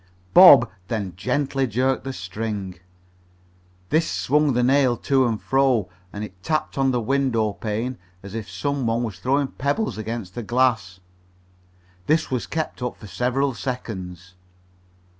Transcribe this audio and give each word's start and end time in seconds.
Bob 0.33 0.67
then 0.87 1.15
gently 1.15 1.67
jerked 1.67 2.03
the 2.05 2.11
string. 2.11 2.79
This 3.89 4.09
swung 4.09 4.53
the 4.53 4.63
nail 4.63 4.97
to 4.97 5.27
and 5.27 5.39
fro, 5.39 5.89
and 6.11 6.23
it 6.23 6.41
tapped 6.41 6.75
on 6.75 6.89
the 6.89 6.99
window 6.99 7.53
pane 7.53 7.99
as 8.23 8.33
if 8.33 8.49
some 8.49 8.87
one 8.87 9.03
was 9.03 9.19
throwing 9.19 9.49
pebbles 9.49 9.99
against 9.99 10.33
the 10.33 10.41
glass. 10.41 11.01
This 12.07 12.31
was 12.31 12.47
kept 12.47 12.81
up 12.81 12.97
for 12.97 13.05
several 13.05 13.53
seconds. 13.53 14.33